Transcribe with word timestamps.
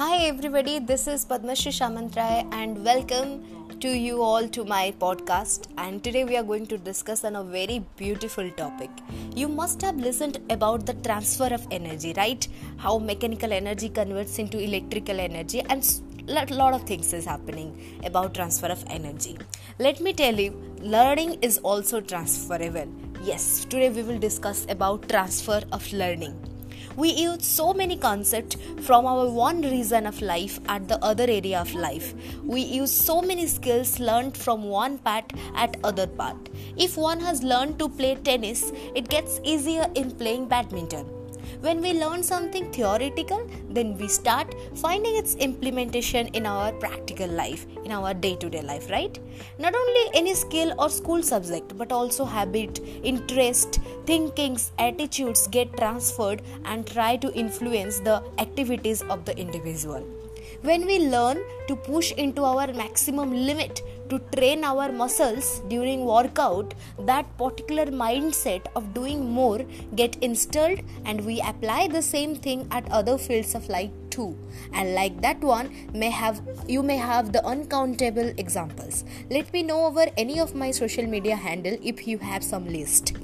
Hi, 0.00 0.16
everybody. 0.26 0.78
This 0.78 1.06
is 1.06 1.26
Padmashri 1.26 1.70
Shamantray, 1.78 2.50
and 2.54 2.82
welcome 2.82 3.78
to 3.80 3.88
you 3.88 4.22
all 4.22 4.48
to 4.48 4.64
my 4.64 4.94
podcast. 4.98 5.66
And 5.76 6.02
today 6.02 6.24
we 6.24 6.38
are 6.38 6.42
going 6.42 6.66
to 6.68 6.78
discuss 6.78 7.22
on 7.22 7.36
a 7.36 7.44
very 7.44 7.80
beautiful 7.98 8.50
topic. 8.52 8.88
You 9.36 9.46
must 9.46 9.82
have 9.82 9.96
listened 9.96 10.38
about 10.48 10.86
the 10.86 10.94
transfer 10.94 11.52
of 11.52 11.66
energy, 11.70 12.14
right? 12.16 12.48
How 12.78 12.96
mechanical 12.96 13.52
energy 13.52 13.90
converts 13.90 14.38
into 14.38 14.58
electrical 14.58 15.20
energy, 15.20 15.60
and 15.68 15.86
a 16.28 16.46
lot 16.54 16.72
of 16.72 16.84
things 16.84 17.12
is 17.12 17.26
happening 17.26 18.00
about 18.02 18.32
transfer 18.32 18.68
of 18.68 18.82
energy. 18.88 19.36
Let 19.78 20.00
me 20.00 20.14
tell 20.14 20.40
you, 20.40 20.52
learning 20.78 21.40
is 21.42 21.58
also 21.58 22.00
transferable. 22.00 22.90
Yes, 23.22 23.66
today 23.66 23.90
we 23.90 24.02
will 24.02 24.18
discuss 24.18 24.64
about 24.70 25.10
transfer 25.10 25.60
of 25.72 25.92
learning 25.92 26.49
we 26.96 27.10
use 27.10 27.46
so 27.46 27.72
many 27.72 27.96
concepts 27.96 28.56
from 28.82 29.06
our 29.06 29.28
one 29.28 29.62
reason 29.62 30.06
of 30.06 30.20
life 30.20 30.58
at 30.68 30.88
the 30.88 31.02
other 31.04 31.24
area 31.24 31.60
of 31.60 31.72
life. 31.74 32.14
We 32.44 32.60
use 32.62 32.90
so 32.90 33.20
many 33.22 33.46
skills 33.46 33.98
learned 34.00 34.36
from 34.36 34.64
one 34.64 34.98
part 34.98 35.32
at 35.54 35.76
other 35.84 36.06
part. 36.06 36.48
If 36.76 36.96
one 36.96 37.20
has 37.20 37.42
learned 37.42 37.78
to 37.78 37.88
play 37.88 38.14
tennis 38.16 38.72
it 38.94 39.08
gets 39.08 39.40
easier 39.44 39.86
in 39.94 40.10
playing 40.12 40.48
badminton 40.48 41.19
when 41.60 41.80
we 41.80 41.92
learn 41.92 42.22
something 42.22 42.70
theoretical, 42.72 43.48
then 43.68 43.96
we 43.98 44.08
start 44.08 44.54
finding 44.76 45.16
its 45.16 45.34
implementation 45.36 46.28
in 46.28 46.46
our 46.46 46.72
practical 46.72 47.28
life, 47.28 47.66
in 47.84 47.92
our 47.92 48.14
day 48.14 48.36
to 48.36 48.48
day 48.48 48.62
life, 48.62 48.90
right? 48.90 49.18
Not 49.58 49.74
only 49.74 50.10
any 50.14 50.34
skill 50.34 50.74
or 50.78 50.88
school 50.88 51.22
subject, 51.22 51.76
but 51.76 51.92
also 51.92 52.24
habit, 52.24 52.80
interest, 53.02 53.80
thinkings, 54.06 54.72
attitudes 54.78 55.46
get 55.48 55.76
transferred 55.76 56.42
and 56.64 56.86
try 56.86 57.16
to 57.16 57.32
influence 57.34 58.00
the 58.00 58.22
activities 58.38 59.02
of 59.02 59.24
the 59.24 59.36
individual. 59.38 60.19
When 60.62 60.86
we 60.86 60.98
learn 60.98 61.38
to 61.68 61.76
push 61.76 62.12
into 62.12 62.44
our 62.44 62.72
maximum 62.72 63.32
limit 63.32 63.82
to 64.10 64.18
train 64.34 64.64
our 64.64 64.90
muscles 64.90 65.62
during 65.68 66.04
workout 66.04 66.74
that 66.98 67.26
particular 67.38 67.86
mindset 67.86 68.66
of 68.74 68.92
doing 68.92 69.30
more 69.30 69.60
get 69.94 70.16
installed 70.16 70.80
and 71.04 71.24
we 71.24 71.40
apply 71.40 71.86
the 71.88 72.02
same 72.02 72.34
thing 72.34 72.66
at 72.70 72.90
other 72.90 73.16
fields 73.16 73.54
of 73.54 73.68
life 73.68 73.90
too. 74.10 74.36
And 74.72 74.94
like 74.94 75.20
that 75.22 75.40
one 75.40 75.70
may 75.94 76.10
have 76.10 76.42
you 76.66 76.82
may 76.82 76.96
have 76.96 77.32
the 77.32 77.44
uncountable 77.46 78.32
examples. 78.36 79.04
Let 79.30 79.52
me 79.52 79.62
know 79.62 79.86
over 79.86 80.06
any 80.16 80.40
of 80.40 80.54
my 80.54 80.72
social 80.72 81.06
media 81.06 81.36
handle 81.36 81.78
if 81.82 82.06
you 82.08 82.18
have 82.18 82.42
some 82.42 82.66
list 82.68 83.14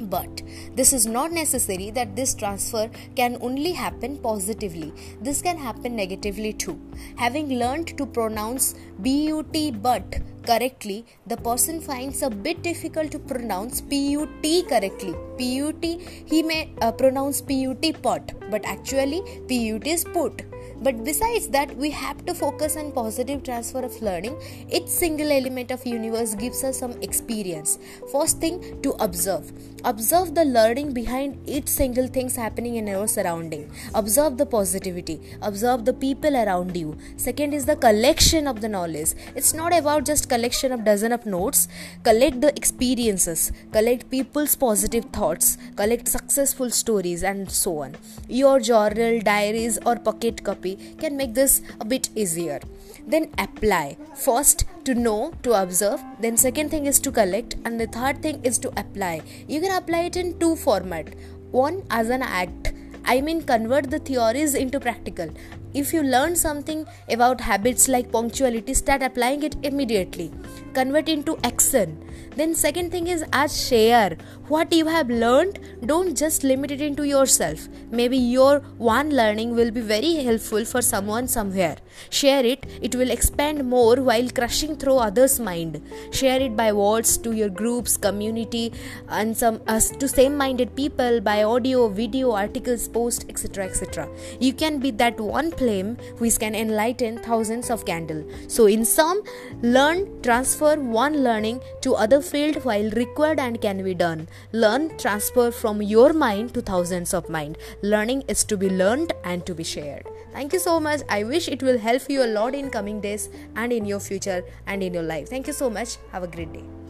but 0.00 0.42
this 0.74 0.92
is 0.92 1.06
not 1.06 1.32
necessary 1.32 1.90
that 1.90 2.14
this 2.16 2.34
transfer 2.34 2.90
can 3.16 3.38
only 3.40 3.72
happen 3.72 4.18
positively. 4.18 4.92
This 5.20 5.42
can 5.42 5.58
happen 5.58 5.96
negatively 5.96 6.52
too. 6.52 6.80
Having 7.16 7.58
learned 7.58 7.96
to 7.98 8.06
pronounce 8.06 8.74
but 9.02 9.70
but 9.70 10.20
correctly 10.46 11.04
the 11.26 11.36
person 11.38 11.80
finds 11.80 12.22
a 12.22 12.30
bit 12.30 12.62
difficult 12.62 13.10
to 13.10 13.18
pronounce 13.18 13.80
put 13.80 14.68
correctly. 14.68 15.14
Put 15.38 16.00
he 16.26 16.42
may 16.42 16.70
uh, 16.80 16.92
pronounce 16.92 17.40
put 17.40 18.02
pot 18.02 18.32
but 18.50 18.64
actually 18.64 19.22
put 19.48 19.86
is 19.86 20.04
put 20.04 20.42
but 20.84 21.02
besides 21.02 21.48
that 21.48 21.74
we 21.76 21.90
have 21.90 22.24
to 22.26 22.34
focus 22.34 22.76
on 22.76 22.92
positive 22.92 23.42
transfer 23.42 23.82
of 23.88 24.00
learning. 24.02 24.36
Each 24.70 24.86
single 24.86 25.30
element 25.32 25.70
of 25.70 25.86
universe 25.86 26.34
gives 26.34 26.62
us 26.62 26.78
some 26.78 26.92
experience. 27.00 27.78
First 28.12 28.38
thing 28.40 28.82
to 28.82 28.90
observe. 29.00 29.50
Observe 29.84 30.34
the 30.34 30.44
learning 30.44 30.92
behind 30.92 31.38
each 31.46 31.68
single 31.68 32.06
things 32.06 32.36
happening 32.36 32.76
in 32.76 32.88
our 32.88 33.06
surrounding. 33.06 33.70
Observe 33.94 34.36
the 34.36 34.46
positivity. 34.46 35.20
Observe 35.42 35.84
the 35.84 35.92
people 35.92 36.36
around 36.36 36.76
you. 36.76 36.96
Second 37.16 37.54
is 37.54 37.66
the 37.66 37.76
collection 37.76 38.46
of 38.46 38.60
the 38.60 38.68
knowledge. 38.68 39.14
It's 39.34 39.54
not 39.54 39.76
about 39.76 40.04
just 40.04 40.28
collection 40.28 40.72
of 40.72 40.84
dozen 40.84 41.12
of 41.12 41.24
notes. 41.26 41.68
Collect 42.02 42.40
the 42.40 42.54
experiences. 42.56 43.52
Collect 43.72 44.10
people's 44.10 44.54
positive 44.54 45.04
thoughts. 45.06 45.56
Collect 45.76 46.08
successful 46.08 46.70
stories 46.70 47.22
and 47.22 47.50
so 47.50 47.78
on. 47.78 47.96
Your 48.28 48.60
journal 48.60 49.20
diaries 49.20 49.78
or 49.86 49.96
pocket 49.96 50.44
copy 50.44 50.73
can 50.98 51.16
make 51.16 51.34
this 51.34 51.62
a 51.80 51.84
bit 51.84 52.08
easier. 52.14 52.60
Then 53.06 53.30
apply. 53.38 53.96
First 54.14 54.64
to 54.84 54.94
know 54.94 55.32
to 55.42 55.52
observe. 55.52 56.02
Then 56.20 56.36
second 56.36 56.70
thing 56.70 56.86
is 56.86 56.98
to 57.00 57.12
collect. 57.12 57.56
And 57.64 57.80
the 57.80 57.86
third 57.86 58.22
thing 58.22 58.40
is 58.44 58.58
to 58.58 58.68
apply. 58.76 59.22
You 59.48 59.60
can 59.60 59.76
apply 59.76 60.04
it 60.04 60.16
in 60.16 60.38
two 60.38 60.56
format. 60.56 61.14
One 61.50 61.82
as 61.90 62.08
an 62.08 62.22
act. 62.22 62.72
I 63.04 63.20
mean, 63.20 63.42
convert 63.42 63.90
the 63.90 63.98
theories 63.98 64.54
into 64.54 64.80
practical. 64.80 65.30
If 65.74 65.92
you 65.92 66.02
learn 66.02 66.36
something 66.36 66.86
about 67.08 67.40
habits 67.40 67.88
like 67.88 68.12
punctuality, 68.12 68.74
start 68.74 69.02
applying 69.02 69.42
it 69.42 69.56
immediately. 69.62 70.32
Convert 70.72 71.08
into 71.08 71.36
action. 71.44 72.00
Then, 72.36 72.54
second 72.54 72.90
thing 72.90 73.06
is 73.06 73.24
as 73.32 73.68
share 73.68 74.16
what 74.48 74.72
you 74.72 74.86
have 74.86 75.08
learned. 75.08 75.58
Don't 75.86 76.16
just 76.16 76.42
limit 76.42 76.70
it 76.70 76.80
into 76.80 77.04
yourself. 77.04 77.68
Maybe 77.90 78.16
your 78.16 78.60
one 78.78 79.10
learning 79.10 79.54
will 79.54 79.70
be 79.70 79.80
very 79.80 80.14
helpful 80.16 80.64
for 80.64 80.82
someone 80.82 81.28
somewhere. 81.28 81.76
Share 82.10 82.44
it, 82.44 82.66
it 82.82 82.94
will 82.96 83.10
expand 83.10 83.64
more 83.64 83.96
while 83.96 84.28
crushing 84.30 84.76
through 84.76 84.96
others' 84.96 85.38
mind. 85.38 85.80
Share 86.12 86.40
it 86.40 86.56
by 86.56 86.72
words 86.72 87.16
to 87.18 87.32
your 87.32 87.50
groups, 87.50 87.96
community, 87.96 88.72
and 89.08 89.36
some 89.36 89.60
uh, 89.68 89.80
to 89.80 90.08
same 90.08 90.36
minded 90.36 90.74
people 90.74 91.20
by 91.20 91.44
audio, 91.44 91.88
video, 91.88 92.32
articles 92.32 92.88
post 92.88 93.24
etc 93.28 93.64
etc 93.64 94.08
you 94.40 94.52
can 94.52 94.78
be 94.78 94.90
that 94.90 95.18
one 95.18 95.50
flame 95.64 95.96
which 96.18 96.38
can 96.38 96.54
enlighten 96.54 97.18
thousands 97.28 97.70
of 97.70 97.84
candles 97.84 98.50
so 98.56 98.66
in 98.66 98.84
sum 98.84 99.22
learn 99.62 100.06
transfer 100.22 100.74
one 101.02 101.22
learning 101.22 101.60
to 101.80 101.94
other 101.94 102.20
field 102.20 102.64
while 102.64 102.90
required 102.90 103.40
and 103.40 103.60
can 103.60 103.82
be 103.82 103.94
done. 103.94 104.28
Learn 104.52 104.96
transfer 104.98 105.50
from 105.50 105.82
your 105.82 106.12
mind 106.12 106.54
to 106.54 106.62
thousands 106.62 107.14
of 107.14 107.28
mind. 107.28 107.58
Learning 107.82 108.22
is 108.28 108.44
to 108.44 108.56
be 108.56 108.70
learned 108.70 109.12
and 109.24 109.44
to 109.46 109.54
be 109.54 109.64
shared. 109.64 110.06
Thank 110.32 110.52
you 110.52 110.58
so 110.58 110.78
much. 110.80 111.02
I 111.08 111.24
wish 111.24 111.48
it 111.48 111.62
will 111.62 111.78
help 111.78 112.08
you 112.08 112.22
a 112.22 112.30
lot 112.38 112.54
in 112.54 112.70
coming 112.70 113.00
days 113.00 113.28
and 113.56 113.72
in 113.72 113.84
your 113.84 114.00
future 114.00 114.42
and 114.66 114.82
in 114.82 114.94
your 114.94 115.02
life. 115.02 115.28
Thank 115.28 115.46
you 115.46 115.52
so 115.52 115.70
much. 115.70 115.96
Have 116.12 116.22
a 116.22 116.28
great 116.28 116.52
day 116.52 116.83